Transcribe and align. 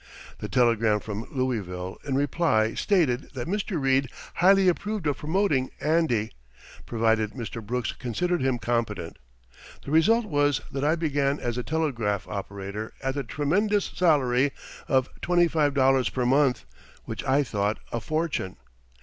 The 0.39 0.49
telegram 0.49 0.99
from 0.99 1.27
Louisville 1.29 1.99
in 2.03 2.15
reply 2.15 2.73
stated 2.73 3.29
that 3.35 3.47
Mr. 3.47 3.79
Reid 3.79 4.09
highly 4.33 4.67
approved 4.67 5.05
of 5.05 5.19
promoting 5.19 5.69
"Andy," 5.79 6.31
provided 6.87 7.33
Mr. 7.33 7.63
Brooks 7.63 7.91
considered 7.91 8.41
him 8.41 8.57
competent. 8.57 9.19
The 9.85 9.91
result 9.91 10.25
was 10.25 10.59
that 10.71 10.83
I 10.83 10.95
began 10.95 11.39
as 11.39 11.55
a 11.55 11.61
telegraph 11.63 12.27
operator 12.27 12.93
at 13.03 13.13
the 13.13 13.23
tremendous 13.23 13.91
salary 13.93 14.53
of 14.87 15.07
twenty 15.21 15.47
five 15.47 15.75
dollars 15.75 16.09
per 16.09 16.25
month, 16.25 16.65
which 17.05 17.23
I 17.25 17.43
thought 17.43 17.77
a 17.91 17.99
fortune. 17.99 18.57